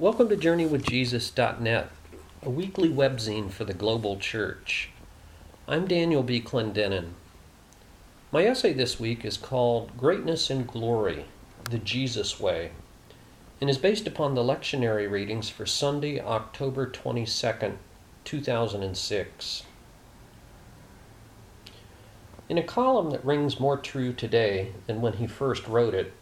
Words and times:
Welcome 0.00 0.30
to 0.30 0.36
JourneyWithJesus.net, 0.38 1.90
a 2.42 2.48
weekly 2.48 2.88
webzine 2.88 3.50
for 3.50 3.66
the 3.66 3.74
global 3.74 4.16
church. 4.16 4.88
I'm 5.68 5.86
Daniel 5.86 6.22
B. 6.22 6.40
Clendenin. 6.40 7.10
My 8.32 8.46
essay 8.46 8.72
this 8.72 8.98
week 8.98 9.26
is 9.26 9.36
called 9.36 9.98
Greatness 9.98 10.48
and 10.48 10.66
Glory 10.66 11.26
The 11.68 11.76
Jesus 11.76 12.40
Way 12.40 12.70
and 13.60 13.68
is 13.68 13.76
based 13.76 14.06
upon 14.06 14.34
the 14.34 14.42
lectionary 14.42 15.08
readings 15.10 15.50
for 15.50 15.66
Sunday, 15.66 16.18
October 16.18 16.86
22nd, 16.86 17.76
2006. 18.24 19.62
In 22.48 22.56
a 22.56 22.62
column 22.62 23.10
that 23.10 23.22
rings 23.22 23.60
more 23.60 23.76
true 23.76 24.14
today 24.14 24.72
than 24.86 25.02
when 25.02 25.12
he 25.18 25.26
first 25.26 25.68
wrote 25.68 25.92
it, 25.92 26.14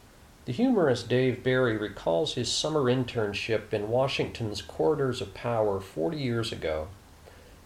the 0.48 0.54
humorist 0.54 1.10
Dave 1.10 1.44
Barry 1.44 1.76
recalls 1.76 2.32
his 2.32 2.50
summer 2.50 2.84
internship 2.84 3.74
in 3.74 3.90
Washington's 3.90 4.62
corridors 4.62 5.20
of 5.20 5.34
power 5.34 5.78
40 5.78 6.16
years 6.16 6.52
ago 6.52 6.88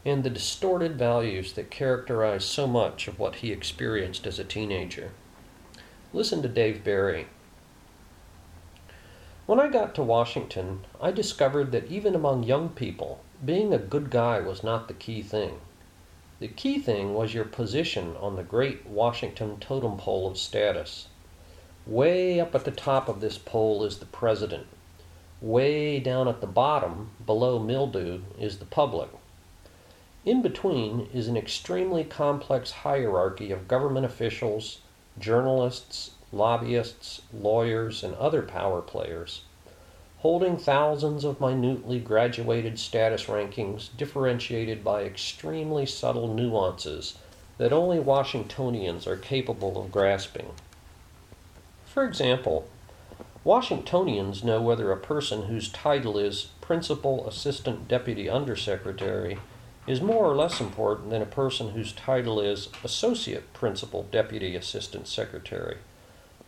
and 0.05 0.25
the 0.25 0.31
distorted 0.31 0.99
values 0.99 1.53
that 1.53 1.71
characterized 1.71 2.49
so 2.49 2.67
much 2.67 3.07
of 3.07 3.21
what 3.21 3.37
he 3.37 3.53
experienced 3.53 4.27
as 4.27 4.41
a 4.41 4.45
teenager. 4.45 5.13
Listen 6.13 6.43
to 6.43 6.49
Dave 6.49 6.83
Barry. 6.83 7.29
When 9.47 9.61
I 9.61 9.69
got 9.69 9.95
to 9.95 10.03
Washington, 10.03 10.85
I 11.01 11.13
discovered 11.13 11.71
that 11.71 11.89
even 11.89 12.17
among 12.17 12.43
young 12.43 12.69
people, 12.71 13.21
being 13.45 13.73
a 13.73 13.79
good 13.79 14.11
guy 14.11 14.41
was 14.41 14.65
not 14.65 14.89
the 14.89 14.95
key 14.95 15.23
thing. 15.23 15.61
The 16.41 16.49
key 16.49 16.81
thing 16.81 17.15
was 17.15 17.33
your 17.33 17.45
position 17.45 18.17
on 18.17 18.35
the 18.35 18.43
great 18.43 18.85
Washington 18.87 19.61
totem 19.61 19.99
pole 19.99 20.27
of 20.27 20.37
status. 20.37 21.07
Way 21.87 22.39
up 22.39 22.55
at 22.55 22.65
the 22.65 22.71
top 22.71 23.09
of 23.09 23.21
this 23.21 23.39
pole 23.39 23.85
is 23.85 23.99
the 23.99 24.07
president. 24.07 24.67
Way 25.41 25.99
down 25.99 26.29
at 26.29 26.41
the 26.41 26.47
bottom, 26.47 27.11
below 27.27 27.59
mildew, 27.59 28.23
is 28.39 28.59
the 28.59 28.65
public. 28.65 29.11
In 30.25 30.43
between 30.43 31.09
is 31.13 31.29
an 31.29 31.37
extremely 31.37 32.05
complex 32.05 32.71
hierarchy 32.71 33.51
of 33.51 33.69
government 33.69 34.07
officials, 34.07 34.79
journalists, 35.19 36.13
lobbyists, 36.31 37.23
lawyers, 37.33 38.05
and 38.05 38.15
other 38.15 38.43
power 38.43 38.81
players 38.81 39.43
holding 40.23 40.57
thousands 40.57 41.25
of 41.25 41.41
minutely 41.41 41.99
graduated 41.99 42.79
status 42.79 43.25
rankings 43.25 43.89
differentiated 43.97 44.85
by 44.85 45.03
extremely 45.03 45.85
subtle 45.85 46.33
nuances 46.33 47.19
that 47.59 47.73
only 47.73 47.99
Washingtonians 47.99 49.05
are 49.05 49.17
capable 49.17 49.83
of 49.83 49.91
grasping. 49.91 50.47
For 51.93 52.05
example, 52.05 52.69
Washingtonians 53.45 54.43
know 54.43 54.63
whether 54.63 54.91
a 54.91 54.97
person 54.97 55.43
whose 55.43 55.69
title 55.69 56.17
is 56.17 56.49
Principal 56.61 57.27
Assistant 57.27 57.89
Deputy 57.89 58.29
Undersecretary 58.31 59.39
is 59.87 60.01
more 60.01 60.25
or 60.25 60.35
less 60.35 60.61
important 60.61 61.11
than 61.11 61.23
a 61.23 61.27
person 61.27 61.71
whose 61.71 61.93
title 61.93 62.41
is 62.41 62.69
Associate 62.85 63.53
Principal 63.53 64.05
Deputy 64.11 64.55
Assistant 64.55 65.09
Secretary, 65.09 65.79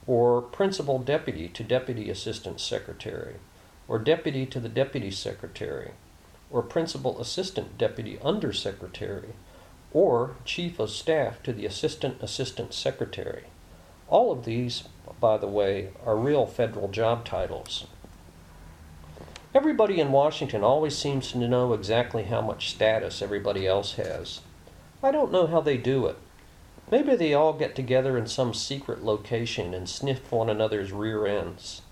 or 0.07 0.41
Principal 0.41 0.99
Deputy 0.99 1.49
to 1.49 1.63
Deputy 1.65 2.09
Assistant 2.09 2.61
Secretary 2.61 3.35
or 3.87 3.99
deputy 3.99 4.47
to 4.47 4.61
the 4.61 4.69
deputy 4.69 5.11
secretary, 5.11 5.93
or 6.51 6.63
principal 6.63 7.21
assistant 7.21 7.77
deputy 7.77 8.19
undersecretary, 8.23 9.35
or 9.93 10.35
chief 10.45 10.79
of 10.79 10.91
staff 10.91 11.43
to 11.43 11.53
the 11.53 11.67
assistant 11.67 12.17
assistant 12.23 12.73
secretary. 12.73 13.45
All 14.15 14.31
of 14.31 14.45
these, 14.45 14.85
by 15.19 15.39
the 15.39 15.49
way, 15.49 15.89
are 16.07 16.17
real 16.17 16.47
federal 16.47 16.87
job 16.87 17.25
titles. 17.25 17.89
Everybody 19.53 19.99
in 19.99 20.13
Washington 20.13 20.63
always 20.63 20.97
seems 20.97 21.33
to 21.33 21.39
know 21.39 21.73
exactly 21.73 22.23
how 22.23 22.41
much 22.41 22.71
status 22.71 23.21
everybody 23.21 23.67
else 23.67 23.95
has. 23.95 24.43
I 25.03 25.11
don't 25.11 25.33
know 25.33 25.49
how 25.49 25.61
they 25.61 25.77
do 25.77 26.07
it. 26.07 26.17
Maybe 26.93 27.17
they 27.17 27.35
all 27.35 27.55
get 27.55 27.75
together 27.75 28.17
in 28.17 28.29
some 28.29 28.55
secret 28.55 29.03
location 29.03 29.75
and 29.75 29.89
sniff 29.89 30.31
one 30.31 30.49
another's 30.49 30.93
rear 30.93 31.27
ends. 31.27 31.83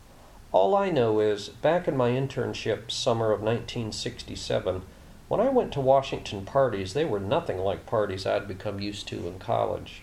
All 0.53 0.77
I 0.77 0.91
know 0.91 1.19
is, 1.19 1.49
back 1.49 1.89
in 1.89 1.97
my 1.97 2.11
internship 2.11 2.93
summer 2.93 3.33
of 3.33 3.41
1967, 3.41 4.83
when 5.27 5.41
I 5.41 5.49
went 5.49 5.73
to 5.73 5.81
Washington 5.81 6.45
parties, 6.45 6.95
they 6.95 7.05
were 7.05 7.19
nothing 7.19 7.59
like 7.59 7.85
parties 7.85 8.27
I'd 8.27 8.47
become 8.47 8.79
used 8.79 9.09
to 9.09 9.27
in 9.27 9.41
college. 9.41 10.03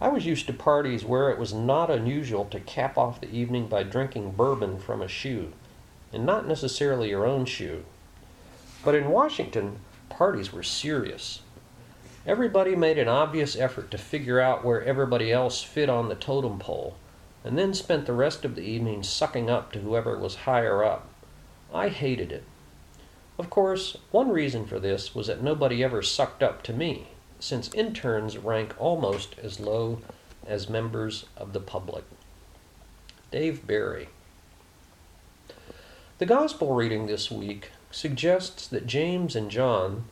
I 0.00 0.08
was 0.08 0.26
used 0.26 0.46
to 0.46 0.52
parties 0.52 1.04
where 1.04 1.30
it 1.30 1.38
was 1.38 1.52
not 1.52 1.90
unusual 1.90 2.44
to 2.46 2.60
cap 2.60 2.96
off 2.96 3.20
the 3.20 3.30
evening 3.30 3.66
by 3.66 3.82
drinking 3.82 4.32
bourbon 4.32 4.78
from 4.78 5.02
a 5.02 5.08
shoe, 5.08 5.52
and 6.12 6.24
not 6.24 6.46
necessarily 6.46 7.10
your 7.10 7.26
own 7.26 7.44
shoe. 7.44 7.84
But 8.84 8.94
in 8.94 9.10
Washington, 9.10 9.80
parties 10.08 10.52
were 10.52 10.62
serious. 10.62 11.42
Everybody 12.26 12.76
made 12.76 12.98
an 12.98 13.08
obvious 13.08 13.56
effort 13.56 13.90
to 13.90 13.98
figure 13.98 14.40
out 14.40 14.64
where 14.64 14.84
everybody 14.84 15.32
else 15.32 15.62
fit 15.62 15.88
on 15.88 16.08
the 16.08 16.14
totem 16.14 16.58
pole 16.58 16.96
and 17.44 17.56
then 17.56 17.72
spent 17.72 18.06
the 18.06 18.12
rest 18.12 18.44
of 18.44 18.54
the 18.54 18.62
evening 18.62 19.02
sucking 19.02 19.48
up 19.48 19.72
to 19.72 19.80
whoever 19.80 20.18
was 20.18 20.34
higher 20.34 20.84
up. 20.84 21.08
I 21.72 21.88
hated 21.88 22.32
it. 22.32 22.44
Of 23.38 23.50
course, 23.50 23.96
one 24.10 24.30
reason 24.30 24.66
for 24.66 24.78
this 24.78 25.14
was 25.14 25.28
that 25.28 25.42
nobody 25.42 25.82
ever 25.82 26.02
sucked 26.02 26.42
up 26.42 26.62
to 26.64 26.72
me, 26.72 27.08
since 27.40 27.72
interns 27.74 28.38
rank 28.38 28.74
almost 28.78 29.36
as 29.42 29.60
low 29.60 30.00
as 30.46 30.68
members 30.68 31.26
of 31.36 31.52
the 31.52 31.60
public. 31.60 32.04
Dave 33.30 33.66
Barry. 33.66 34.08
The 36.18 36.26
Gospel 36.26 36.74
reading 36.74 37.06
this 37.06 37.30
week 37.30 37.70
suggests 37.90 38.66
that 38.66 38.86
James 38.86 39.36
and 39.36 39.50
John 39.50 40.04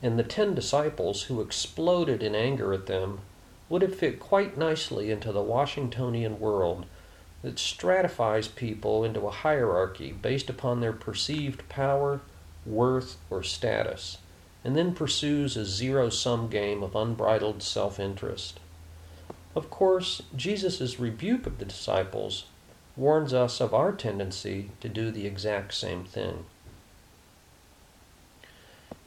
and 0.00 0.18
the 0.18 0.22
ten 0.22 0.54
disciples 0.54 1.24
who 1.24 1.40
exploded 1.40 2.22
in 2.22 2.34
anger 2.34 2.72
at 2.72 2.86
them 2.86 3.20
would 3.68 3.82
have 3.82 3.96
fit 3.96 4.20
quite 4.20 4.56
nicely 4.56 5.10
into 5.10 5.32
the 5.32 5.42
Washingtonian 5.42 6.38
world 6.38 6.86
that 7.42 7.58
stratifies 7.58 8.48
people 8.48 9.04
into 9.04 9.26
a 9.26 9.30
hierarchy 9.30 10.12
based 10.12 10.48
upon 10.48 10.80
their 10.80 10.92
perceived 10.92 11.68
power, 11.68 12.20
worth, 12.64 13.16
or 13.28 13.42
status, 13.42 14.18
and 14.64 14.76
then 14.76 14.94
pursues 14.94 15.56
a 15.56 15.64
zero 15.64 16.08
sum 16.08 16.48
game 16.48 16.82
of 16.82 16.94
unbridled 16.94 17.62
self 17.62 17.98
interest. 17.98 18.60
Of 19.54 19.70
course, 19.70 20.22
Jesus' 20.34 20.98
rebuke 20.98 21.46
of 21.46 21.58
the 21.58 21.64
disciples 21.64 22.46
warns 22.96 23.32
us 23.32 23.60
of 23.60 23.74
our 23.74 23.92
tendency 23.92 24.70
to 24.80 24.88
do 24.88 25.10
the 25.10 25.26
exact 25.26 25.74
same 25.74 26.04
thing. 26.04 26.44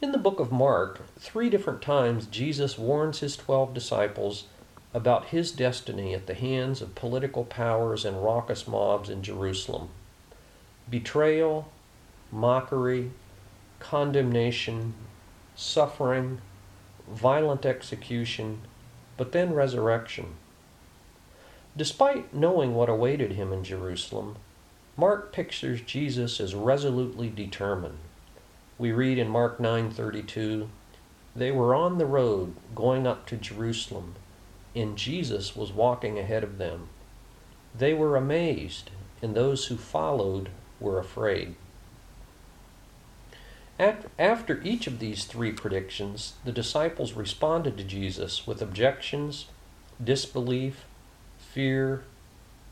In 0.02 0.12
the 0.12 0.18
book 0.18 0.40
of 0.40 0.52
Mark, 0.52 1.00
three 1.18 1.48
different 1.48 1.80
times 1.80 2.26
Jesus 2.26 2.78
warns 2.78 3.20
his 3.20 3.36
twelve 3.36 3.72
disciples 3.72 4.44
about 4.92 5.26
his 5.26 5.52
destiny 5.52 6.14
at 6.14 6.26
the 6.26 6.34
hands 6.34 6.80
of 6.80 6.94
political 6.94 7.44
powers 7.44 8.04
and 8.04 8.22
raucous 8.22 8.66
mobs 8.68 9.08
in 9.08 9.22
Jerusalem. 9.22 9.88
Betrayal, 10.88 11.70
mockery, 12.30 13.10
condemnation, 13.78 14.94
suffering, 15.56 16.40
violent 17.08 17.66
execution, 17.66 18.60
but 19.16 19.32
then 19.32 19.54
resurrection. 19.54 20.36
Despite 21.76 22.32
knowing 22.32 22.74
what 22.74 22.88
awaited 22.88 23.32
him 23.32 23.52
in 23.52 23.64
Jerusalem, 23.64 24.36
Mark 24.96 25.32
pictures 25.32 25.80
Jesus 25.80 26.40
as 26.40 26.54
resolutely 26.54 27.28
determined. 27.28 27.98
We 28.78 28.92
read 28.92 29.18
in 29.18 29.28
Mark 29.28 29.58
9:32, 29.58 30.68
"They 31.34 31.50
were 31.50 31.74
on 31.74 31.98
the 31.98 32.06
road 32.06 32.54
going 32.74 33.06
up 33.06 33.26
to 33.26 33.36
Jerusalem, 33.36 34.14
and 34.74 34.96
Jesus 34.96 35.56
was 35.56 35.72
walking 35.72 36.18
ahead 36.18 36.44
of 36.44 36.58
them. 36.58 36.88
They 37.74 37.94
were 37.94 38.16
amazed, 38.16 38.90
and 39.20 39.34
those 39.34 39.66
who 39.66 39.76
followed 39.76 40.50
were 40.80 40.98
afraid. 40.98 41.56
After 43.78 44.62
each 44.62 44.86
of 44.86 44.98
these 44.98 45.24
three 45.24 45.52
predictions, 45.52 46.34
the 46.44 46.52
disciples 46.52 47.12
responded 47.12 47.76
to 47.76 47.84
Jesus 47.84 48.46
with 48.46 48.62
objections, 48.62 49.46
disbelief, 50.02 50.86
fear, 51.38 52.04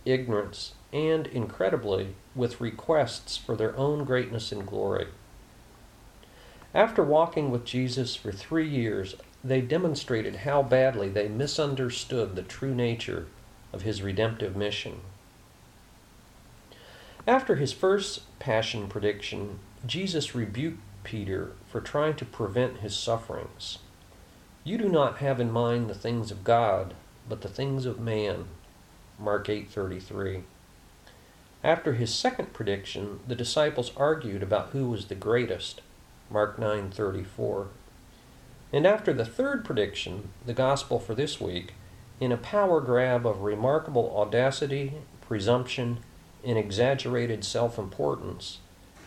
ignorance, 0.07 0.73
and, 0.93 1.27
incredibly, 1.27 2.15
with 2.35 2.61
requests 2.61 3.37
for 3.37 3.55
their 3.55 3.77
own 3.77 4.05
greatness 4.05 4.51
and 4.51 4.67
glory. 4.67 5.09
After 6.75 7.03
walking 7.03 7.51
with 7.51 7.67
Jesus 7.67 8.17
for 8.17 8.33
three 8.33 8.69
years, 8.69 9.15
they 9.43 9.61
demonstrated 9.61 10.37
how 10.37 10.63
badly 10.63 11.11
they 11.11 11.29
misunderstood 11.29 12.35
the 12.35 12.43
true 12.43 12.75
nature 12.75 13.27
of 13.73 13.83
his 13.83 14.01
redemptive 14.03 14.57
mission. 14.57 15.01
After 17.27 17.57
his 17.57 17.73
first 17.73 18.23
passion 18.39 18.89
prediction, 18.89 19.59
Jesus 19.87 20.35
rebuked 20.35 20.84
Peter 21.05 21.53
for 21.67 21.81
trying 21.81 22.17
to 22.17 22.25
prevent 22.25 22.79
his 22.79 22.97
sufferings. 22.97 23.79
You 24.65 24.79
do 24.79 24.89
not 24.89 25.19
have 25.19 25.41
in 25.41 25.53
mind 25.53 25.89
the 25.89 25.95
things 25.95 26.31
of 26.31 26.43
God, 26.43 26.95
but 27.29 27.43
the 27.43 27.49
things 27.49 27.87
of 27.87 28.01
man. 28.01 28.47
Mark 29.19 29.49
8:33. 29.49 30.45
After 31.63 31.93
his 31.95 32.13
second 32.13 32.53
prediction, 32.53 33.21
the 33.29 33.37
disciples 33.37 33.93
argued 33.97 34.43
about 34.43 34.71
who 34.71 34.91
was 34.91 35.07
the 35.07 35.15
greatest. 35.15 35.81
Mark 36.31 36.59
9:34. 36.59 37.69
And 38.73 38.87
after 38.87 39.13
the 39.13 39.25
third 39.25 39.65
prediction, 39.65 40.31
the 40.45 40.53
gospel 40.53 40.99
for 40.99 41.15
this 41.15 41.41
week, 41.41 41.75
in 42.21 42.33
a 42.33 42.37
power 42.37 42.81
grab 42.81 43.27
of 43.27 43.43
remarkable 43.43 44.13
audacity, 44.17 44.95
presumption, 45.21 45.99
and 46.45 46.59
exaggerated 46.59 47.45
self-importance, 47.45 48.59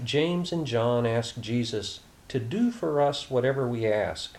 James 0.04 0.52
and 0.52 0.68
John 0.68 1.06
ask 1.06 1.40
Jesus 1.40 2.02
to 2.28 2.40
do 2.40 2.72
for 2.72 3.02
us 3.02 3.30
whatever 3.30 3.68
we 3.68 3.88
ask. 3.88 4.36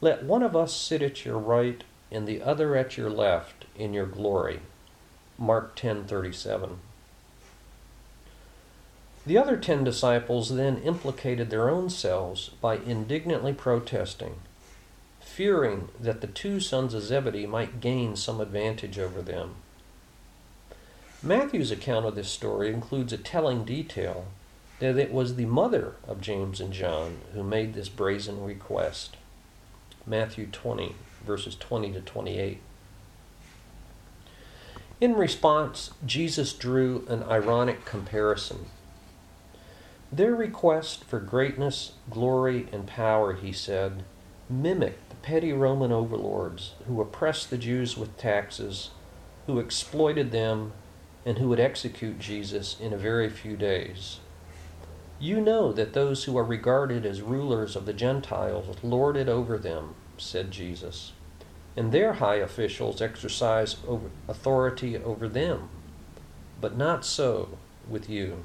Let 0.00 0.24
one 0.24 0.42
of 0.42 0.54
us 0.54 0.74
sit 0.74 1.02
at 1.02 1.24
your 1.24 1.38
right 1.38 1.82
and 2.10 2.26
the 2.26 2.42
other 2.42 2.76
at 2.76 2.96
your 2.96 3.10
left 3.10 3.64
in 3.76 3.94
your 3.94 4.06
glory. 4.06 4.60
Mark 5.38 5.76
10:37. 5.76 6.78
The 9.26 9.38
other 9.38 9.56
10 9.56 9.84
disciples 9.84 10.54
then 10.54 10.78
implicated 10.78 11.50
their 11.50 11.68
own 11.68 11.90
selves 11.90 12.50
by 12.60 12.76
indignantly 12.76 13.52
protesting, 13.52 14.36
fearing 15.20 15.88
that 16.00 16.20
the 16.20 16.26
two 16.26 16.60
sons 16.60 16.94
of 16.94 17.02
Zebedee 17.02 17.46
might 17.46 17.80
gain 17.80 18.16
some 18.16 18.40
advantage 18.40 18.98
over 18.98 19.20
them. 19.20 19.56
Matthew's 21.22 21.70
account 21.70 22.06
of 22.06 22.14
this 22.14 22.30
story 22.30 22.72
includes 22.72 23.12
a 23.12 23.18
telling 23.18 23.64
detail 23.64 24.26
that 24.78 24.96
it 24.96 25.12
was 25.12 25.34
the 25.34 25.46
mother 25.46 25.94
of 26.06 26.20
James 26.20 26.60
and 26.60 26.72
John 26.72 27.18
who 27.34 27.42
made 27.42 27.74
this 27.74 27.88
brazen 27.88 28.44
request. 28.44 29.16
Matthew 30.06 30.46
20, 30.46 30.94
verses 31.26 31.56
20 31.56 31.92
to 31.92 32.00
28. 32.00 32.60
In 35.00 35.14
response, 35.14 35.90
Jesus 36.04 36.52
drew 36.52 37.04
an 37.08 37.22
ironic 37.24 37.84
comparison. 37.84 38.66
Their 40.10 40.34
request 40.34 41.04
for 41.04 41.20
greatness, 41.20 41.92
glory, 42.10 42.66
and 42.72 42.86
power, 42.86 43.34
he 43.34 43.52
said, 43.52 44.04
mimicked 44.48 45.10
the 45.10 45.16
petty 45.16 45.52
Roman 45.52 45.92
overlords 45.92 46.72
who 46.86 47.00
oppressed 47.00 47.50
the 47.50 47.58
Jews 47.58 47.96
with 47.96 48.16
taxes, 48.16 48.90
who 49.46 49.58
exploited 49.58 50.30
them, 50.30 50.72
and 51.26 51.38
who 51.38 51.48
would 51.48 51.60
execute 51.60 52.18
Jesus 52.18 52.76
in 52.80 52.92
a 52.92 52.96
very 52.96 53.28
few 53.28 53.56
days. 53.56 54.20
You 55.20 55.40
know 55.40 55.72
that 55.72 55.94
those 55.94 56.24
who 56.24 56.36
are 56.38 56.44
regarded 56.44 57.04
as 57.04 57.22
rulers 57.22 57.74
of 57.74 57.86
the 57.86 57.92
Gentiles 57.92 58.76
lord 58.84 59.16
it 59.16 59.28
over 59.28 59.58
them, 59.58 59.94
said 60.16 60.52
Jesus, 60.52 61.12
and 61.76 61.90
their 61.90 62.14
high 62.14 62.36
officials 62.36 63.02
exercise 63.02 63.76
authority 64.28 64.96
over 64.96 65.28
them. 65.28 65.70
But 66.60 66.76
not 66.76 67.04
so 67.04 67.58
with 67.88 68.08
you. 68.08 68.44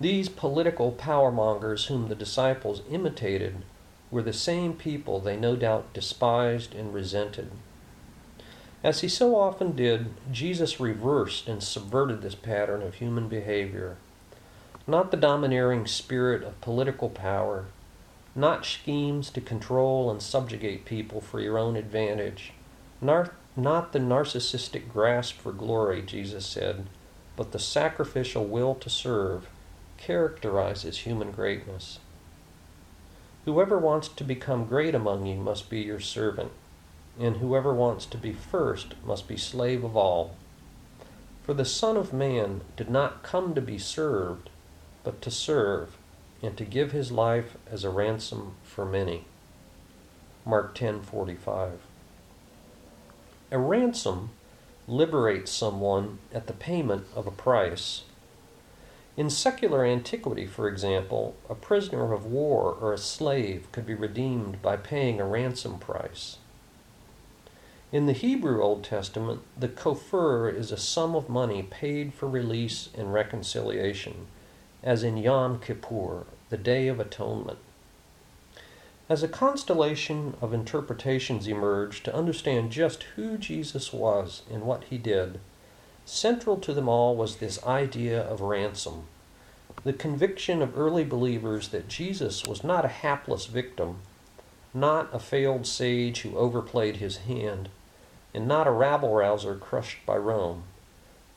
These 0.00 0.30
political 0.30 0.92
powermongers 0.92 1.86
whom 1.86 2.08
the 2.08 2.14
disciples 2.14 2.80
imitated 2.90 3.64
were 4.10 4.22
the 4.22 4.32
same 4.32 4.72
people 4.72 5.20
they 5.20 5.36
no 5.36 5.56
doubt 5.56 5.92
despised 5.92 6.74
and 6.74 6.94
resented. 6.94 7.50
As 8.82 9.02
he 9.02 9.08
so 9.08 9.36
often 9.36 9.76
did, 9.76 10.14
Jesus 10.32 10.80
reversed 10.80 11.48
and 11.48 11.62
subverted 11.62 12.22
this 12.22 12.34
pattern 12.34 12.80
of 12.80 12.94
human 12.94 13.28
behavior. 13.28 13.98
Not 14.90 15.12
the 15.12 15.16
domineering 15.16 15.86
spirit 15.86 16.42
of 16.42 16.60
political 16.60 17.10
power, 17.10 17.66
not 18.34 18.66
schemes 18.66 19.30
to 19.30 19.40
control 19.40 20.10
and 20.10 20.20
subjugate 20.20 20.84
people 20.84 21.20
for 21.20 21.38
your 21.38 21.58
own 21.58 21.76
advantage, 21.76 22.54
not, 23.00 23.32
not 23.54 23.92
the 23.92 24.00
narcissistic 24.00 24.92
grasp 24.92 25.36
for 25.36 25.52
glory, 25.52 26.02
Jesus 26.02 26.44
said, 26.44 26.86
but 27.36 27.52
the 27.52 27.60
sacrificial 27.60 28.44
will 28.44 28.74
to 28.74 28.90
serve 28.90 29.48
characterizes 29.96 30.98
human 30.98 31.30
greatness. 31.30 32.00
Whoever 33.44 33.78
wants 33.78 34.08
to 34.08 34.24
become 34.24 34.64
great 34.64 34.96
among 34.96 35.24
you 35.24 35.36
must 35.36 35.70
be 35.70 35.82
your 35.82 36.00
servant 36.00 36.50
and 37.16 37.36
whoever 37.36 37.72
wants 37.72 38.06
to 38.06 38.18
be 38.18 38.32
first 38.32 38.94
must 39.04 39.28
be 39.28 39.36
slave 39.36 39.84
of 39.84 39.96
all. 39.96 40.34
For 41.44 41.54
the 41.54 41.64
Son 41.64 41.96
of 41.96 42.12
Man 42.12 42.62
did 42.76 42.90
not 42.90 43.22
come 43.22 43.54
to 43.54 43.60
be 43.60 43.78
served, 43.78 44.49
but 45.04 45.22
to 45.22 45.30
serve, 45.30 45.96
and 46.42 46.56
to 46.56 46.64
give 46.64 46.92
his 46.92 47.10
life 47.10 47.56
as 47.70 47.84
a 47.84 47.90
ransom 47.90 48.54
for 48.62 48.84
many. 48.84 49.24
Mark 50.44 50.74
10:45. 50.74 51.78
A 53.50 53.58
ransom 53.58 54.30
liberates 54.86 55.50
someone 55.50 56.18
at 56.32 56.46
the 56.46 56.52
payment 56.52 57.06
of 57.14 57.26
a 57.26 57.30
price. 57.30 58.02
In 59.16 59.28
secular 59.28 59.84
antiquity, 59.84 60.46
for 60.46 60.68
example, 60.68 61.34
a 61.48 61.54
prisoner 61.54 62.12
of 62.12 62.24
war 62.24 62.76
or 62.80 62.92
a 62.92 62.98
slave 62.98 63.70
could 63.72 63.86
be 63.86 63.94
redeemed 63.94 64.62
by 64.62 64.76
paying 64.76 65.20
a 65.20 65.26
ransom 65.26 65.78
price. 65.78 66.38
In 67.92 68.06
the 68.06 68.12
Hebrew 68.12 68.62
Old 68.62 68.84
Testament, 68.84 69.42
the 69.58 69.68
kofar 69.68 70.48
is 70.48 70.70
a 70.70 70.76
sum 70.76 71.16
of 71.16 71.28
money 71.28 71.62
paid 71.62 72.14
for 72.14 72.28
release 72.28 72.88
and 72.96 73.12
reconciliation, 73.12 74.28
as 74.82 75.02
in 75.02 75.16
Yom 75.16 75.58
Kippur, 75.58 76.24
the 76.48 76.56
Day 76.56 76.88
of 76.88 76.98
Atonement. 76.98 77.58
As 79.08 79.22
a 79.22 79.28
constellation 79.28 80.36
of 80.40 80.54
interpretations 80.54 81.48
emerged 81.48 82.04
to 82.04 82.14
understand 82.14 82.70
just 82.70 83.02
who 83.16 83.36
Jesus 83.36 83.92
was 83.92 84.42
and 84.50 84.62
what 84.62 84.84
he 84.84 84.98
did, 84.98 85.40
central 86.04 86.56
to 86.58 86.72
them 86.72 86.88
all 86.88 87.16
was 87.16 87.36
this 87.36 87.62
idea 87.64 88.22
of 88.22 88.40
ransom. 88.40 89.04
The 89.82 89.92
conviction 89.92 90.62
of 90.62 90.78
early 90.78 91.04
believers 91.04 91.68
that 91.68 91.88
Jesus 91.88 92.46
was 92.46 92.62
not 92.62 92.84
a 92.84 92.88
hapless 92.88 93.46
victim, 93.46 93.98
not 94.72 95.08
a 95.12 95.18
failed 95.18 95.66
sage 95.66 96.20
who 96.20 96.36
overplayed 96.36 96.96
his 96.96 97.18
hand, 97.18 97.68
and 98.32 98.46
not 98.46 98.66
a 98.66 98.72
rabble 98.72 99.12
rouser 99.12 99.56
crushed 99.56 99.98
by 100.06 100.16
Rome, 100.16 100.64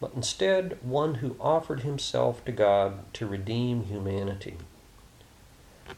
but 0.04 0.12
instead 0.18 0.78
one 0.82 1.16
who 1.16 1.38
offered 1.40 1.80
himself 1.80 2.44
to 2.44 2.52
God 2.52 3.06
to 3.14 3.26
redeem 3.26 3.86
humanity. 3.86 4.58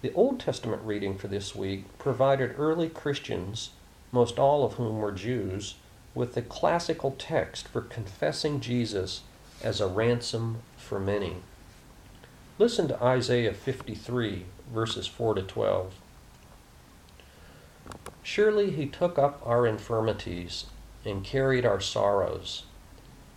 The 0.03 0.13
Old 0.13 0.39
Testament 0.39 0.83
reading 0.83 1.17
for 1.17 1.27
this 1.27 1.55
week 1.55 1.85
provided 1.97 2.53
early 2.55 2.87
Christians, 2.87 3.71
most 4.11 4.37
all 4.37 4.63
of 4.63 4.73
whom 4.73 4.99
were 4.99 5.11
Jews, 5.11 5.73
with 6.13 6.35
the 6.35 6.43
classical 6.43 7.15
text 7.17 7.67
for 7.67 7.81
confessing 7.81 8.59
Jesus 8.59 9.23
as 9.63 9.81
a 9.81 9.87
ransom 9.87 10.59
for 10.77 10.99
many. 10.99 11.37
Listen 12.59 12.87
to 12.89 13.03
Isaiah 13.03 13.53
53, 13.55 14.45
verses 14.71 15.07
4 15.07 15.33
to 15.33 15.41
12. 15.41 15.95
Surely 18.21 18.69
he 18.69 18.85
took 18.85 19.17
up 19.17 19.41
our 19.43 19.65
infirmities 19.65 20.65
and 21.03 21.23
carried 21.23 21.65
our 21.65 21.81
sorrows. 21.81 22.65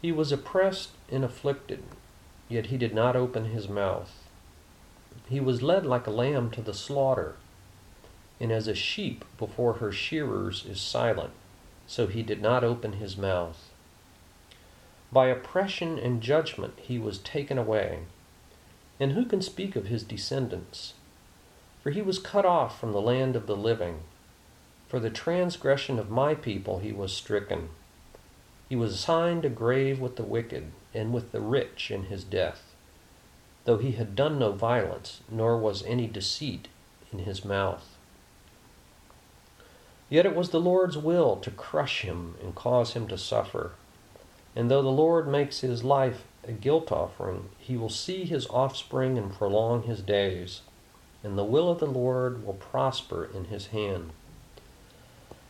He 0.00 0.12
was 0.12 0.32
oppressed 0.32 0.90
and 1.10 1.24
afflicted, 1.24 1.82
yet 2.48 2.66
he 2.66 2.78
did 2.78 2.94
not 2.94 3.16
open 3.16 3.46
his 3.46 3.68
mouth. 3.68 4.28
He 5.28 5.40
was 5.40 5.62
led 5.62 5.84
like 5.84 6.06
a 6.06 6.10
lamb 6.10 6.50
to 6.52 6.62
the 6.62 6.74
slaughter, 6.74 7.36
and 8.40 8.50
as 8.50 8.66
a 8.66 8.74
sheep 8.74 9.24
before 9.36 9.74
her 9.74 9.92
shearers 9.92 10.64
is 10.64 10.80
silent, 10.80 11.32
so 11.86 12.06
he 12.06 12.22
did 12.22 12.40
not 12.40 12.64
open 12.64 12.94
his 12.94 13.16
mouth. 13.16 13.70
By 15.12 15.26
oppression 15.26 15.98
and 15.98 16.22
judgment 16.22 16.74
he 16.80 16.98
was 16.98 17.18
taken 17.18 17.58
away. 17.58 18.00
And 18.98 19.12
who 19.12 19.24
can 19.24 19.42
speak 19.42 19.76
of 19.76 19.86
his 19.86 20.02
descendants? 20.02 20.94
For 21.82 21.90
he 21.90 22.02
was 22.02 22.18
cut 22.18 22.44
off 22.44 22.78
from 22.78 22.92
the 22.92 23.00
land 23.00 23.34
of 23.34 23.46
the 23.46 23.56
living. 23.56 24.00
For 24.88 25.00
the 25.00 25.10
transgression 25.10 25.98
of 25.98 26.10
my 26.10 26.34
people 26.34 26.78
he 26.78 26.92
was 26.92 27.12
stricken. 27.12 27.70
He 28.70 28.76
was 28.76 28.94
assigned 28.94 29.44
a 29.44 29.48
grave 29.48 29.98
with 29.98 30.14
the 30.14 30.22
wicked, 30.22 30.70
and 30.94 31.12
with 31.12 31.32
the 31.32 31.40
rich 31.40 31.90
in 31.90 32.04
his 32.04 32.22
death, 32.22 32.72
though 33.64 33.78
he 33.78 33.92
had 33.92 34.14
done 34.14 34.38
no 34.38 34.52
violence, 34.52 35.22
nor 35.28 35.58
was 35.58 35.82
any 35.82 36.06
deceit 36.06 36.68
in 37.12 37.18
his 37.18 37.44
mouth. 37.44 37.96
Yet 40.08 40.24
it 40.24 40.36
was 40.36 40.50
the 40.50 40.60
Lord's 40.60 40.96
will 40.96 41.34
to 41.38 41.50
crush 41.50 42.02
him 42.02 42.36
and 42.40 42.54
cause 42.54 42.92
him 42.92 43.08
to 43.08 43.18
suffer. 43.18 43.72
And 44.54 44.70
though 44.70 44.82
the 44.82 44.88
Lord 44.88 45.26
makes 45.26 45.62
his 45.62 45.82
life 45.82 46.22
a 46.46 46.52
guilt 46.52 46.92
offering, 46.92 47.48
he 47.58 47.76
will 47.76 47.90
see 47.90 48.24
his 48.24 48.46
offspring 48.50 49.18
and 49.18 49.32
prolong 49.32 49.82
his 49.82 50.00
days, 50.00 50.60
and 51.24 51.36
the 51.36 51.42
will 51.42 51.68
of 51.68 51.80
the 51.80 51.86
Lord 51.86 52.46
will 52.46 52.54
prosper 52.54 53.24
in 53.24 53.46
his 53.46 53.68
hand. 53.68 54.12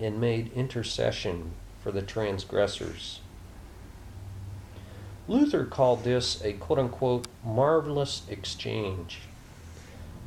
and 0.00 0.20
made 0.20 0.52
intercession 0.52 1.52
for 1.82 1.90
the 1.90 2.02
transgressors. 2.02 3.20
Luther 5.28 5.64
called 5.64 6.04
this 6.04 6.42
a 6.44 6.52
quote 6.52 6.78
unquote 6.78 7.26
marvelous 7.44 8.22
exchange. 8.28 9.20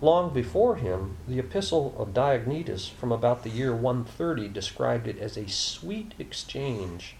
Long 0.01 0.33
before 0.33 0.77
him, 0.77 1.17
the 1.27 1.39
Epistle 1.39 1.93
of 1.97 2.13
Diognetus 2.13 2.89
from 2.89 3.11
about 3.11 3.43
the 3.43 3.49
year 3.49 3.73
130 3.75 4.47
described 4.47 5.07
it 5.07 5.19
as 5.19 5.35
a 5.35 5.49
sweet 5.49 6.13
exchange, 6.17 7.15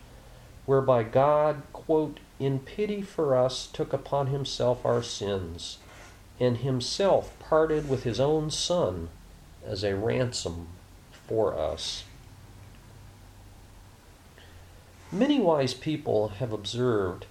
whereby 0.65 1.03
God, 1.03 1.63
quote, 1.73 2.19
in 2.39 2.59
pity 2.59 3.01
for 3.01 3.35
us, 3.35 3.67
took 3.67 3.91
upon 3.91 4.27
himself 4.27 4.85
our 4.85 5.03
sins, 5.03 5.79
and 6.39 6.57
himself 6.57 7.37
parted 7.39 7.89
with 7.89 8.03
his 8.03 8.19
own 8.19 8.49
Son 8.49 9.09
as 9.65 9.83
a 9.83 9.95
ransom 9.95 10.67
for 11.27 11.53
us. 11.57 12.05
Many 15.11 15.39
wise 15.39 15.73
people 15.73 16.27
have 16.37 16.53
observed 16.53 17.25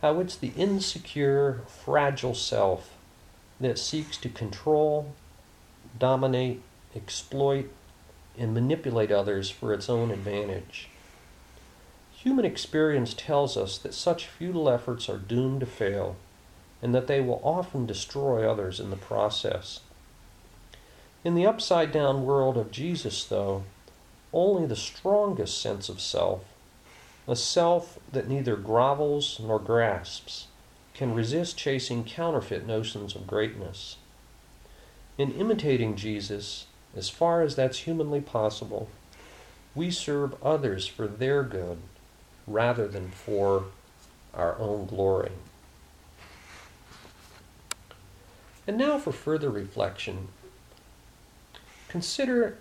how 0.00 0.20
it's 0.20 0.36
the 0.36 0.52
insecure, 0.56 1.62
fragile 1.66 2.34
self 2.34 2.94
that 3.60 3.80
seeks 3.80 4.16
to 4.18 4.28
control, 4.28 5.12
dominate, 5.98 6.62
exploit, 6.94 7.68
and 8.38 8.54
manipulate 8.54 9.10
others 9.10 9.50
for 9.50 9.74
its 9.74 9.90
own 9.90 10.12
advantage. 10.12 10.88
Human 12.12 12.44
experience 12.44 13.12
tells 13.12 13.56
us 13.56 13.76
that 13.78 13.92
such 13.92 14.28
futile 14.28 14.68
efforts 14.68 15.08
are 15.08 15.18
doomed 15.18 15.60
to 15.60 15.66
fail 15.66 16.14
and 16.80 16.94
that 16.94 17.08
they 17.08 17.20
will 17.20 17.40
often 17.42 17.86
destroy 17.86 18.48
others 18.48 18.78
in 18.78 18.90
the 18.90 18.96
process. 18.96 19.80
In 21.24 21.34
the 21.34 21.46
upside 21.46 21.90
down 21.90 22.24
world 22.24 22.56
of 22.56 22.70
Jesus, 22.70 23.24
though, 23.24 23.64
only 24.32 24.64
the 24.64 24.76
strongest 24.76 25.60
sense 25.60 25.88
of 25.88 26.00
self, 26.00 26.44
a 27.28 27.36
self 27.36 27.98
that 28.12 28.28
neither 28.28 28.56
grovels 28.56 29.38
nor 29.40 29.58
grasps, 29.58 30.46
can 30.94 31.14
resist 31.14 31.56
chasing 31.56 32.04
counterfeit 32.04 32.66
notions 32.66 33.14
of 33.14 33.26
greatness. 33.26 33.96
In 35.16 35.32
imitating 35.32 35.96
Jesus, 35.96 36.66
as 36.96 37.08
far 37.08 37.42
as 37.42 37.56
that's 37.56 37.78
humanly 37.78 38.20
possible, 38.20 38.88
we 39.74 39.90
serve 39.90 40.34
others 40.42 40.86
for 40.86 41.06
their 41.06 41.42
good 41.42 41.78
rather 42.46 42.88
than 42.88 43.10
for 43.10 43.66
our 44.34 44.58
own 44.58 44.86
glory. 44.86 45.32
And 48.66 48.76
now 48.76 48.98
for 48.98 49.12
further 49.12 49.50
reflection. 49.50 50.28
Consider 51.88 52.58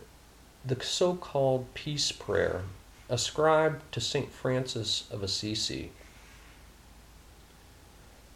the 0.66 0.82
so 0.84 1.16
called 1.16 1.74
peace 1.74 2.12
prayer 2.12 2.64
ascribed 3.10 3.92
to 3.92 4.00
St. 4.00 4.32
Francis 4.32 5.06
of 5.12 5.24
Assisi. 5.24 5.92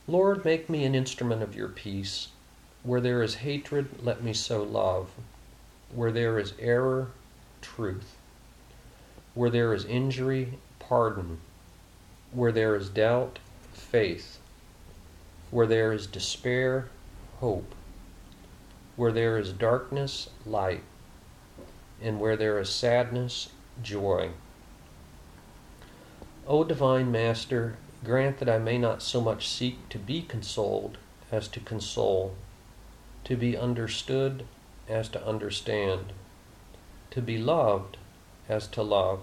Lord, 0.07 0.43
make 0.43 0.69
me 0.69 0.83
an 0.83 0.95
instrument 0.95 1.43
of 1.43 1.55
your 1.55 1.69
peace. 1.69 2.29
Where 2.81 2.99
there 2.99 3.21
is 3.21 3.35
hatred, 3.35 4.03
let 4.03 4.23
me 4.23 4.33
sow 4.33 4.63
love. 4.63 5.11
Where 5.93 6.11
there 6.11 6.39
is 6.39 6.53
error, 6.59 7.11
truth. 7.61 8.17
Where 9.35 9.49
there 9.49 9.73
is 9.73 9.85
injury, 9.85 10.57
pardon. 10.79 11.39
Where 12.31 12.51
there 12.51 12.75
is 12.75 12.89
doubt, 12.89 13.39
faith. 13.73 14.39
Where 15.51 15.67
there 15.67 15.93
is 15.93 16.07
despair, 16.07 16.89
hope. 17.39 17.75
Where 18.95 19.11
there 19.11 19.37
is 19.37 19.53
darkness, 19.53 20.29
light. 20.45 20.83
And 22.01 22.19
where 22.19 22.35
there 22.35 22.59
is 22.59 22.69
sadness, 22.69 23.49
joy. 23.81 24.31
O 26.47 26.63
Divine 26.63 27.11
Master, 27.11 27.77
grant 28.03 28.39
that 28.39 28.49
I 28.49 28.57
may 28.57 28.77
not 28.77 29.01
so 29.01 29.21
much 29.21 29.47
seek 29.47 29.89
to 29.89 29.97
be 29.97 30.21
consoled 30.21 30.97
as 31.31 31.47
to 31.49 31.59
console, 31.59 32.35
to 33.23 33.35
be 33.35 33.57
understood 33.57 34.45
as 34.89 35.09
to 35.09 35.25
understand, 35.25 36.13
to 37.11 37.21
be 37.21 37.37
loved 37.37 37.97
as 38.49 38.67
to 38.67 38.83
love 38.83 39.21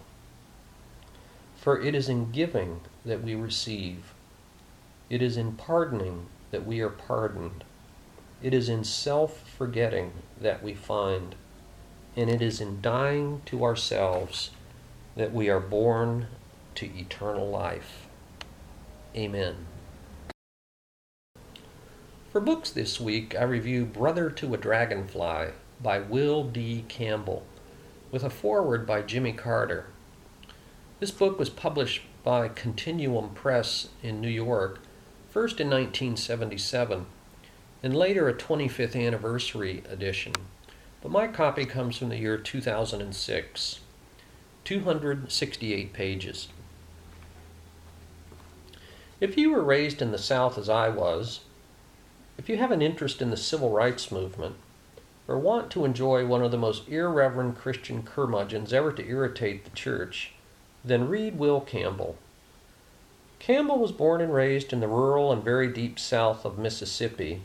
for 1.60 1.78
it 1.78 1.94
is 1.94 2.08
in 2.08 2.30
giving 2.30 2.80
that 3.04 3.22
we 3.22 3.34
receive. 3.34 4.14
It 5.10 5.20
is 5.20 5.36
in 5.36 5.52
pardoning 5.52 6.26
that 6.52 6.66
we 6.66 6.80
are 6.80 6.88
pardoned. 6.88 7.64
It 8.42 8.54
is 8.54 8.70
in 8.70 8.82
self 8.82 9.46
forgetting 9.46 10.12
that 10.40 10.62
we 10.62 10.72
find. 10.72 11.34
And 12.16 12.30
it 12.30 12.40
is 12.40 12.62
in 12.62 12.80
dying 12.80 13.42
to 13.46 13.62
ourselves 13.62 14.50
that 15.16 15.34
we 15.34 15.50
are 15.50 15.60
born 15.60 16.28
to 16.76 16.86
eternal 16.86 17.48
life. 17.48 18.06
Amen. 19.16 19.66
For 22.30 22.40
books 22.40 22.70
this 22.70 23.00
week, 23.00 23.34
I 23.34 23.42
review 23.42 23.84
Brother 23.84 24.30
to 24.30 24.54
a 24.54 24.56
Dragonfly 24.56 25.48
by 25.82 25.98
Will 25.98 26.44
D. 26.44 26.84
Campbell, 26.88 27.44
with 28.12 28.22
a 28.22 28.30
foreword 28.30 28.86
by 28.86 29.02
Jimmy 29.02 29.32
Carter. 29.32 29.86
This 31.00 31.10
book 31.10 31.40
was 31.40 31.50
published 31.50 32.02
by 32.22 32.48
Continuum 32.48 33.30
Press 33.30 33.88
in 34.02 34.20
New 34.20 34.28
York, 34.28 34.78
first 35.28 35.60
in 35.60 35.68
1977, 35.68 37.06
and 37.82 37.96
later 37.96 38.28
a 38.28 38.34
25th 38.34 38.94
anniversary 38.94 39.82
edition. 39.90 40.32
But 41.02 41.10
my 41.10 41.26
copy 41.26 41.64
comes 41.64 41.96
from 41.96 42.10
the 42.10 42.18
year 42.18 42.36
2006, 42.36 43.80
268 44.64 45.92
pages. 45.92 46.48
If 49.20 49.36
you 49.36 49.50
were 49.50 49.62
raised 49.62 50.00
in 50.00 50.12
the 50.12 50.18
South 50.18 50.56
as 50.56 50.70
I 50.70 50.88
was, 50.88 51.40
if 52.38 52.48
you 52.48 52.56
have 52.56 52.70
an 52.70 52.80
interest 52.80 53.20
in 53.20 53.28
the 53.28 53.36
civil 53.36 53.68
rights 53.68 54.10
movement, 54.10 54.56
or 55.28 55.38
want 55.38 55.70
to 55.72 55.84
enjoy 55.84 56.24
one 56.24 56.42
of 56.42 56.50
the 56.50 56.56
most 56.56 56.88
irreverent 56.88 57.58
Christian 57.58 58.02
curmudgeons 58.02 58.72
ever 58.72 58.90
to 58.92 59.06
irritate 59.06 59.64
the 59.64 59.70
church, 59.70 60.32
then 60.82 61.06
read 61.06 61.38
Will 61.38 61.60
Campbell. 61.60 62.16
Campbell 63.38 63.78
was 63.78 63.92
born 63.92 64.22
and 64.22 64.32
raised 64.32 64.72
in 64.72 64.80
the 64.80 64.88
rural 64.88 65.30
and 65.30 65.44
very 65.44 65.68
deep 65.68 65.98
south 65.98 66.46
of 66.46 66.58
Mississippi, 66.58 67.42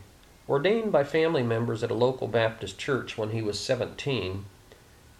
ordained 0.48 0.90
by 0.90 1.04
family 1.04 1.42
members 1.42 1.84
at 1.84 1.90
a 1.90 1.94
local 1.94 2.26
Baptist 2.26 2.78
church 2.78 3.18
when 3.18 3.30
he 3.30 3.42
was 3.42 3.60
17. 3.60 4.46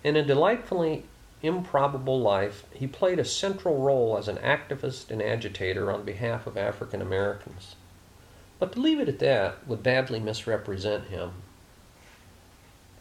and 0.02 0.16
a 0.16 0.22
delightfully 0.22 1.04
improbable 1.46 2.20
life, 2.20 2.64
he 2.72 2.86
played 2.86 3.18
a 3.18 3.24
central 3.24 3.78
role 3.78 4.16
as 4.18 4.28
an 4.28 4.36
activist 4.36 5.10
and 5.10 5.22
agitator 5.22 5.90
on 5.90 6.04
behalf 6.04 6.46
of 6.46 6.56
African 6.56 7.00
Americans. 7.00 7.76
But 8.58 8.72
to 8.72 8.80
leave 8.80 9.00
it 9.00 9.08
at 9.08 9.18
that 9.20 9.66
would 9.66 9.82
badly 9.82 10.20
misrepresent 10.20 11.08
him. 11.08 11.32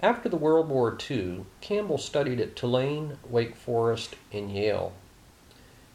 After 0.02 0.28
the 0.30 0.38
World 0.38 0.70
War 0.70 0.98
II, 1.10 1.46
Campbell 1.62 1.98
studied 1.98 2.40
at 2.40 2.56
Tulane, 2.56 3.18
Wake 3.28 3.56
Forest, 3.56 4.16
and 4.32 4.52
Yale. 4.52 4.94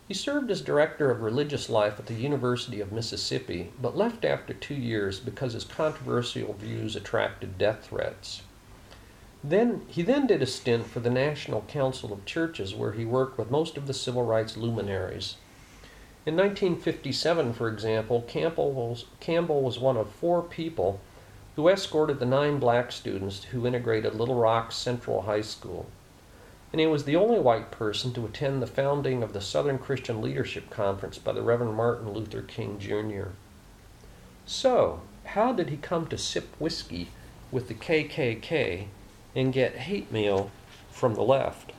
He 0.09 0.15
served 0.15 0.51
as 0.51 0.61
director 0.61 1.11
of 1.11 1.21
religious 1.21 1.69
life 1.69 2.01
at 2.01 2.07
the 2.07 2.15
University 2.15 2.81
of 2.81 2.91
Mississippi, 2.91 3.73
but 3.81 3.97
left 3.97 4.25
after 4.25 4.53
two 4.53 4.75
years 4.75 5.21
because 5.21 5.53
his 5.53 5.63
controversial 5.63 6.55
views 6.55 6.97
attracted 6.97 7.59
death 7.59 7.85
threats. 7.85 8.43
Then 9.43 9.87
he 9.89 10.03
then 10.03 10.27
did 10.27 10.43
a 10.43 10.47
stint 10.47 10.87
for 10.87 11.01
the 11.01 11.09
National 11.09 11.63
Council 11.63 12.13
of 12.13 12.27
Churches, 12.27 12.75
where 12.75 12.93
he 12.93 13.07
worked 13.07 13.39
with 13.39 13.51
most 13.51 13.79
of 13.79 13.87
the 13.87 13.95
civil 13.95 14.25
rights 14.25 14.57
luminaries. 14.57 15.37
In 16.27 16.37
1957, 16.37 17.55
for 17.55 17.69
example, 17.69 18.21
Campbell 18.29 18.73
was, 18.73 19.07
Campbell 19.19 19.63
was 19.63 19.79
one 19.79 19.97
of 19.97 20.11
four 20.11 20.43
people 20.43 21.01
who 21.57 21.69
escorted 21.69 22.19
the 22.19 22.27
nine 22.27 22.59
black 22.59 22.93
students 22.93 23.45
who 23.45 23.67
integrated 23.67 24.15
Little 24.15 24.35
Rock 24.35 24.73
Central 24.73 25.23
High 25.23 25.41
School. 25.41 25.87
and 26.73 26.81
he 26.81 26.87
was 26.87 27.05
the 27.05 27.17
only 27.17 27.41
white 27.41 27.71
person 27.71 28.13
to 28.13 28.27
attend 28.27 28.63
the 28.63 28.67
founding 28.67 29.23
of 29.23 29.33
the 29.33 29.41
Southern 29.41 29.79
Christian 29.79 30.21
Leadership 30.21 30.71
Conference 30.71 31.19
by 31.19 31.33
the 31.33 31.43
Reverend 31.43 31.75
Martin 31.75 32.13
Luther 32.13 32.43
King 32.43 32.79
Jr. 32.79 33.31
So, 34.47 35.01
how 35.25 35.53
did 35.53 35.71
he 35.71 35.77
come 35.79 36.07
to 36.09 36.19
sip 36.19 36.55
whiskey 36.59 37.09
with 37.51 37.69
the 37.69 37.75
KKK 37.75 38.87
and 39.35 39.53
get 39.53 39.77
hate 39.77 40.11
mail 40.11 40.51
from 40.91 41.15
the 41.15 41.23
left? 41.23 41.73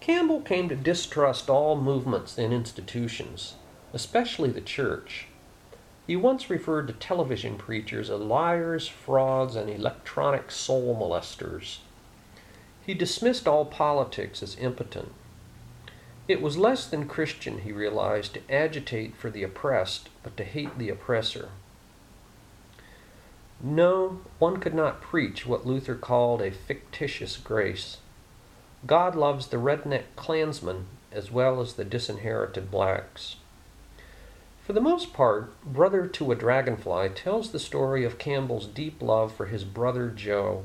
Campbell 0.00 0.40
came 0.40 0.68
to 0.68 0.76
distrust 0.76 1.50
all 1.50 1.74
movements 1.80 2.38
and 2.38 2.52
institutions, 2.52 3.54
especially 3.92 4.50
the 4.50 4.60
church. 4.60 5.26
He 6.06 6.14
once 6.14 6.48
referred 6.48 6.86
to 6.86 6.92
television 6.92 7.56
preachers 7.56 8.08
as 8.08 8.20
liars, 8.20 8.86
frauds, 8.86 9.56
and 9.56 9.68
electronic 9.68 10.52
soul 10.52 10.96
molesters. 10.96 11.78
He 12.86 12.94
dismissed 12.94 13.48
all 13.48 13.64
politics 13.64 14.44
as 14.44 14.56
impotent. 14.60 15.12
It 16.28 16.40
was 16.40 16.56
less 16.56 16.86
than 16.86 17.08
Christian, 17.08 17.62
he 17.62 17.72
realized, 17.72 18.34
to 18.34 18.52
agitate 18.52 19.16
for 19.16 19.30
the 19.30 19.42
oppressed, 19.42 20.08
but 20.22 20.36
to 20.36 20.44
hate 20.44 20.78
the 20.78 20.88
oppressor. 20.88 21.48
No, 23.62 24.20
one 24.38 24.58
could 24.58 24.74
not 24.74 25.00
preach 25.00 25.46
what 25.46 25.66
Luther 25.66 25.94
called 25.94 26.42
a 26.42 26.50
fictitious 26.50 27.36
grace. 27.36 27.98
God 28.86 29.14
loves 29.14 29.48
the 29.48 29.56
redneck 29.56 30.04
Klansman 30.14 30.86
as 31.10 31.30
well 31.30 31.60
as 31.60 31.74
the 31.74 31.84
disinherited 31.84 32.70
blacks. 32.70 33.36
For 34.62 34.72
the 34.72 34.80
most 34.80 35.12
part, 35.12 35.52
Brother 35.64 36.06
to 36.08 36.32
a 36.32 36.34
Dragonfly 36.34 37.10
tells 37.10 37.50
the 37.50 37.58
story 37.58 38.04
of 38.04 38.18
Campbell's 38.18 38.66
deep 38.66 39.00
love 39.00 39.32
for 39.32 39.46
his 39.46 39.64
brother 39.64 40.10
Joe, 40.10 40.64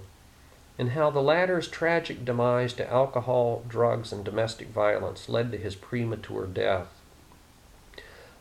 and 0.77 0.89
how 0.89 1.11
the 1.11 1.21
latter's 1.21 1.67
tragic 1.67 2.25
demise 2.25 2.73
to 2.73 2.91
alcohol, 2.91 3.63
drugs, 3.67 4.11
and 4.11 4.25
domestic 4.25 4.69
violence 4.69 5.29
led 5.29 5.51
to 5.51 5.57
his 5.57 5.75
premature 5.75 6.47
death. 6.47 7.00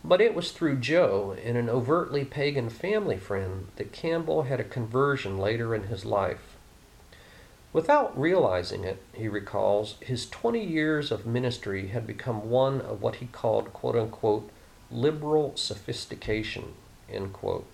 But 0.02 0.20
it 0.20 0.34
was 0.34 0.52
through 0.52 0.76
Joe 0.76 1.36
and 1.44 1.58
an 1.58 1.68
overtly 1.68 2.24
pagan 2.24 2.70
family 2.70 3.18
friend 3.18 3.68
that 3.76 3.92
Campbell 3.92 4.42
had 4.42 4.58
a 4.58 4.64
conversion 4.64 5.38
later 5.38 5.74
in 5.74 5.84
his 5.84 6.04
life. 6.04 6.56
Without 7.72 8.18
realizing 8.18 8.82
it, 8.82 9.02
he 9.12 9.28
recalls, 9.28 9.96
his 10.00 10.28
20 10.28 10.64
years 10.64 11.12
of 11.12 11.26
ministry 11.26 11.88
had 11.88 12.06
become 12.06 12.50
one 12.50 12.80
of 12.80 13.00
what 13.00 13.16
he 13.16 13.26
called, 13.26 13.72
quote 13.72 13.94
unquote, 13.94 14.50
liberal 14.90 15.52
sophistication. 15.54 16.72
End 17.08 17.32
quote. 17.32 17.66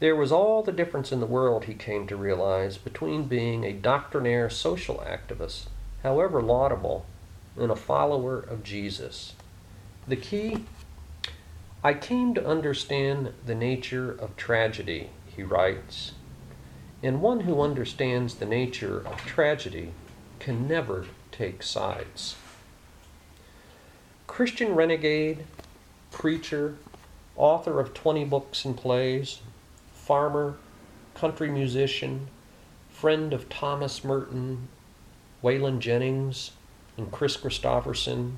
There 0.00 0.16
was 0.16 0.32
all 0.32 0.64
the 0.64 0.72
difference 0.72 1.12
in 1.12 1.20
the 1.20 1.26
world, 1.26 1.64
he 1.64 1.74
came 1.74 2.08
to 2.08 2.16
realize, 2.16 2.76
between 2.76 3.28
being 3.28 3.62
a 3.62 3.72
doctrinaire 3.72 4.50
social 4.50 4.96
activist, 5.06 5.66
however 6.02 6.42
laudable, 6.42 7.06
and 7.56 7.70
a 7.70 7.76
follower 7.76 8.40
of 8.40 8.64
Jesus. 8.64 9.34
The 10.08 10.16
key 10.16 10.64
I 11.84 11.94
came 11.94 12.32
to 12.34 12.46
understand 12.46 13.32
the 13.44 13.56
nature 13.56 14.12
of 14.12 14.36
tragedy, 14.36 15.10
he 15.26 15.42
writes, 15.42 16.12
and 17.02 17.20
one 17.20 17.40
who 17.40 17.60
understands 17.60 18.36
the 18.36 18.46
nature 18.46 19.00
of 19.00 19.16
tragedy 19.26 19.92
can 20.38 20.68
never 20.68 21.06
take 21.32 21.60
sides. 21.60 22.36
Christian 24.28 24.76
renegade 24.76 25.44
preacher, 26.12 26.76
author 27.34 27.80
of 27.80 27.94
20 27.94 28.26
books 28.26 28.64
and 28.64 28.76
plays, 28.76 29.40
farmer, 29.92 30.54
country 31.14 31.50
musician, 31.50 32.28
friend 32.90 33.32
of 33.32 33.48
Thomas 33.48 34.04
Merton, 34.04 34.68
Waylon 35.42 35.80
Jennings, 35.80 36.52
and 36.96 37.10
Kris 37.10 37.36
Kristofferson, 37.36 38.36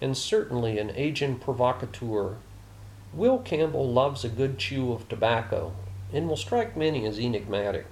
and 0.00 0.16
certainly 0.16 0.78
an 0.78 0.90
agent 0.96 1.40
provocateur, 1.40 2.38
Will 3.12 3.38
Campbell 3.38 3.90
loves 3.90 4.24
a 4.24 4.28
good 4.28 4.58
chew 4.58 4.92
of 4.92 5.08
tobacco 5.08 5.72
and 6.12 6.28
will 6.28 6.36
strike 6.36 6.76
many 6.76 7.06
as 7.06 7.18
enigmatic. 7.18 7.86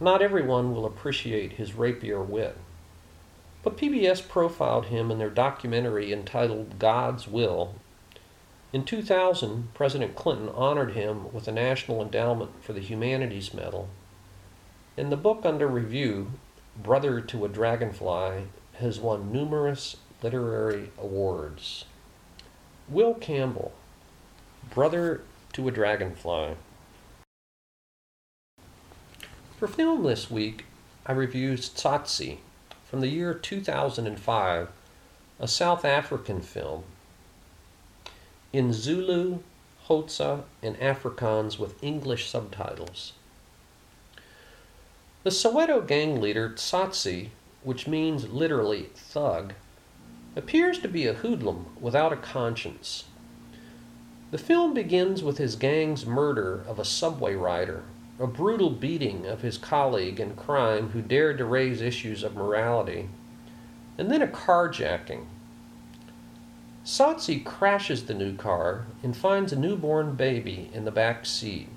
Not 0.00 0.22
everyone 0.22 0.74
will 0.74 0.86
appreciate 0.86 1.52
his 1.52 1.74
rapier 1.74 2.22
wit. 2.22 2.56
But 3.62 3.76
PBS 3.76 4.26
profiled 4.26 4.86
him 4.86 5.10
in 5.10 5.18
their 5.18 5.30
documentary 5.30 6.12
entitled 6.12 6.78
God's 6.78 7.26
Will 7.26 7.74
in 8.70 8.84
2000, 8.84 9.72
President 9.72 10.14
Clinton 10.14 10.50
honored 10.50 10.92
him 10.92 11.32
with 11.32 11.48
a 11.48 11.52
National 11.52 12.02
Endowment 12.02 12.62
for 12.62 12.74
the 12.74 12.80
Humanities 12.80 13.54
Medal. 13.54 13.88
And 14.94 15.10
the 15.10 15.16
book 15.16 15.46
under 15.46 15.66
review, 15.66 16.32
Brother 16.76 17.22
to 17.22 17.46
a 17.46 17.48
Dragonfly, 17.48 18.48
has 18.74 19.00
won 19.00 19.32
numerous 19.32 19.96
literary 20.22 20.90
awards. 20.98 21.86
Will 22.90 23.14
Campbell, 23.14 23.72
Brother 24.70 25.22
to 25.54 25.66
a 25.68 25.70
Dragonfly. 25.70 26.56
For 29.56 29.66
film 29.66 30.02
this 30.02 30.30
week, 30.30 30.66
I 31.06 31.12
reviewed 31.12 31.60
Tsotsi 31.60 32.38
from 32.84 33.00
the 33.00 33.08
year 33.08 33.32
2005, 33.34 34.68
a 35.40 35.48
South 35.48 35.84
African 35.84 36.40
film 36.42 36.84
in 38.52 38.72
Zulu, 38.72 39.40
Xhosa, 39.86 40.42
and 40.62 40.76
Afrikaans 40.78 41.58
with 41.58 41.82
English 41.82 42.28
subtitles. 42.28 43.12
The 45.24 45.30
Soweto 45.30 45.86
gang 45.86 46.20
leader 46.20 46.50
Tsotsi, 46.50 47.30
which 47.62 47.86
means 47.86 48.28
literally 48.28 48.90
thug, 48.94 49.54
appears 50.36 50.78
to 50.80 50.88
be 50.88 51.06
a 51.06 51.14
hoodlum 51.14 51.66
without 51.80 52.12
a 52.12 52.16
conscience. 52.16 53.04
The 54.30 54.38
film 54.38 54.74
begins 54.74 55.22
with 55.22 55.38
his 55.38 55.56
gang's 55.56 56.04
murder 56.04 56.62
of 56.66 56.78
a 56.78 56.84
subway 56.84 57.34
rider, 57.34 57.82
a 58.20 58.26
brutal 58.26 58.70
beating 58.70 59.26
of 59.26 59.42
his 59.42 59.56
colleague 59.56 60.20
in 60.20 60.34
crime 60.36 60.90
who 60.90 61.00
dared 61.00 61.38
to 61.38 61.44
raise 61.44 61.80
issues 61.80 62.22
of 62.22 62.36
morality, 62.36 63.08
and 63.96 64.10
then 64.10 64.22
a 64.22 64.26
carjacking 64.26 65.26
Tsotsi 66.88 67.44
crashes 67.44 68.06
the 68.06 68.14
new 68.14 68.34
car 68.34 68.86
and 69.02 69.14
finds 69.14 69.52
a 69.52 69.58
newborn 69.58 70.14
baby 70.14 70.70
in 70.72 70.86
the 70.86 70.90
back 70.90 71.26
seat. 71.26 71.68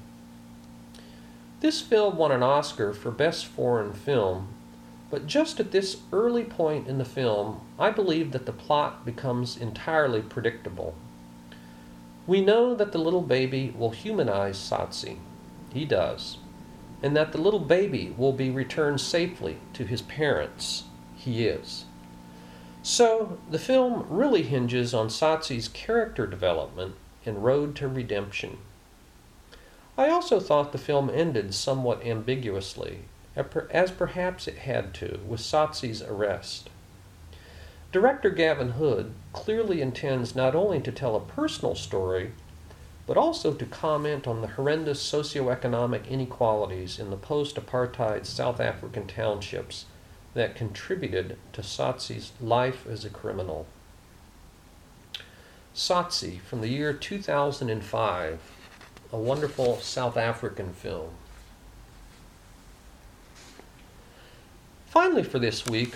This 1.60 1.82
film 1.82 2.16
won 2.16 2.32
an 2.32 2.42
Oscar 2.42 2.94
for 2.94 3.12
Best 3.12 3.46
Foreign 3.46 3.92
Film, 3.92 4.48
but 5.10 5.28
just 5.28 5.60
at 5.60 5.72
this 5.72 5.98
early 6.14 6.46
point 6.46 6.88
in 6.88 6.98
the 6.98 7.04
film, 7.04 7.60
I 7.78 7.92
believe 7.92 8.32
that 8.32 8.46
the 8.46 8.54
plot 8.54 9.04
becomes 9.04 9.58
entirely 9.58 10.22
predictable. 10.22 10.96
We 12.28 12.42
know 12.42 12.76
that 12.76 12.92
the 12.92 12.98
little 12.98 13.22
baby 13.22 13.74
will 13.78 13.92
humanize 13.92 14.58
Tsotsi. 14.58 15.18
He 15.74 15.86
does. 15.86 16.38
And 17.02 17.16
that 17.16 17.32
the 17.32 17.42
little 17.42 17.60
baby 17.60 18.14
will 18.16 18.34
be 18.34 18.50
returned 18.50 19.02
safely 19.02 19.58
to 19.74 19.86
his 19.86 20.02
parents. 20.04 20.84
He 21.16 21.48
is. 21.48 21.86
So, 22.84 23.38
the 23.50 23.60
film 23.60 24.06
really 24.10 24.44
hinges 24.44 24.94
on 24.94 25.08
Tsotsi's 25.08 25.68
character 25.68 26.26
development 26.26 26.96
and 27.26 27.44
road 27.44 27.76
to 27.78 27.88
redemption. 27.88 28.58
I 29.98 30.10
also 30.10 30.40
thought 30.40 30.72
the 30.72 30.78
film 30.78 31.10
ended 31.14 31.54
somewhat 31.54 32.06
ambiguously, 32.06 33.02
as 33.36 33.92
perhaps 33.92 34.48
it 34.48 34.60
had 34.60 34.94
to, 34.96 35.20
with 35.28 35.42
Tsotsi's 35.42 36.02
arrest. 36.02 36.70
Director 37.92 38.30
Gavin 38.30 38.72
Hood 38.72 39.14
clearly 39.34 39.82
intends 39.82 40.36
not 40.36 40.56
only 40.56 40.80
to 40.82 40.92
tell 40.92 41.16
a 41.16 41.22
personal 41.22 41.76
story, 41.76 42.32
but 43.08 43.18
also 43.18 43.54
to 43.54 43.66
comment 43.66 44.28
on 44.28 44.42
the 44.42 44.48
horrendous 44.48 45.02
socioeconomic 45.02 46.08
inequalities 46.08 47.00
in 47.00 47.10
the 47.10 47.18
post 47.18 47.56
apartheid 47.56 48.26
South 48.26 48.60
African 48.60 49.08
townships 49.08 49.86
that 50.34 50.56
contributed 50.56 51.38
to 51.54 51.62
Tsotsi's 51.62 52.32
life 52.40 52.86
as 52.88 53.04
a 53.04 53.10
criminal. 53.10 53.66
Tsotsi 55.76 56.40
from 56.42 56.62
the 56.62 56.68
year 56.68 56.94
2005, 56.94 58.40
a 59.14 59.18
wonderful 59.18 59.78
South 59.80 60.18
African 60.18 60.74
film. 60.74 61.12
Finally, 64.88 65.24
for 65.24 65.40
this 65.40 65.66
week, 65.66 65.96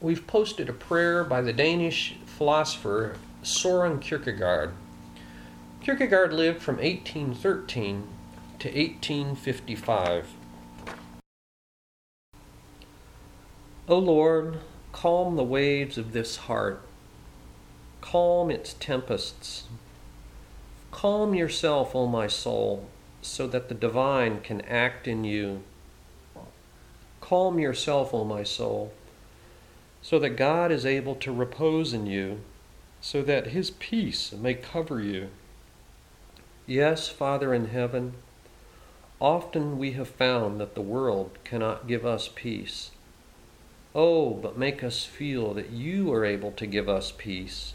we've 0.00 0.26
posted 0.26 0.68
a 0.68 0.72
prayer 0.72 1.22
by 1.22 1.42
the 1.42 1.52
Danish 1.52 2.16
philosopher 2.24 3.16
Soren 3.42 3.98
Kierkegaard. 3.98 4.72
Kierkegaard 5.82 6.32
lived 6.32 6.62
from 6.62 6.76
1813 6.76 8.06
to 8.58 8.68
1855. 8.68 10.28
O 13.88 13.98
Lord, 13.98 14.60
calm 14.92 15.36
the 15.36 15.44
waves 15.44 15.98
of 15.98 16.12
this 16.12 16.36
heart, 16.36 16.82
calm 18.00 18.50
its 18.50 18.74
tempests. 18.74 19.64
Calm 20.92 21.34
yourself, 21.34 21.94
O 21.94 22.06
my 22.06 22.26
soul, 22.26 22.88
so 23.22 23.46
that 23.46 23.68
the 23.68 23.74
divine 23.74 24.40
can 24.40 24.60
act 24.62 25.06
in 25.06 25.24
you. 25.24 25.62
calm 27.20 27.58
yourself, 27.58 28.12
O 28.12 28.24
my 28.24 28.42
soul, 28.42 28.92
so 30.02 30.18
that 30.18 30.30
God 30.30 30.72
is 30.72 30.86
able 30.86 31.14
to 31.16 31.32
repose 31.32 31.92
in 31.92 32.06
you, 32.06 32.40
so 33.00 33.22
that 33.22 33.48
his 33.48 33.70
peace 33.70 34.32
may 34.32 34.54
cover 34.54 35.00
you. 35.00 35.28
Yes, 36.66 37.08
Father 37.08 37.52
in 37.52 37.66
heaven, 37.66 38.14
often 39.20 39.78
we 39.78 39.92
have 39.92 40.08
found 40.08 40.60
that 40.60 40.74
the 40.74 40.80
world 40.80 41.38
cannot 41.44 41.86
give 41.86 42.06
us 42.06 42.30
peace. 42.34 42.90
Oh, 43.94 44.30
but 44.34 44.56
make 44.56 44.84
us 44.84 45.04
feel 45.04 45.52
that 45.54 45.70
you 45.70 46.12
are 46.12 46.24
able 46.24 46.52
to 46.52 46.66
give 46.66 46.88
us 46.88 47.12
peace. 47.16 47.74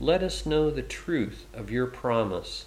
Let 0.00 0.22
us 0.22 0.46
know 0.46 0.70
the 0.70 0.82
truth 0.82 1.46
of 1.52 1.70
your 1.70 1.86
promise 1.86 2.66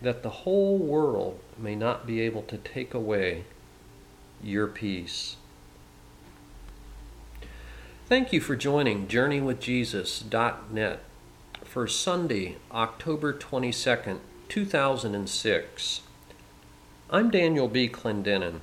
that 0.00 0.22
the 0.22 0.30
whole 0.30 0.78
world 0.78 1.40
may 1.58 1.74
not 1.74 2.06
be 2.06 2.20
able 2.20 2.42
to 2.42 2.56
take 2.56 2.94
away 2.94 3.44
your 4.42 4.66
peace. 4.66 5.36
Thank 8.10 8.32
you 8.32 8.40
for 8.40 8.56
joining 8.56 9.06
JourneyWithJesus.net 9.06 10.98
for 11.62 11.86
Sunday, 11.86 12.56
October 12.72 13.32
22nd, 13.32 14.18
2006. 14.48 16.00
I'm 17.08 17.30
Daniel 17.30 17.68
B. 17.68 17.88
Clendenin. 17.88 18.62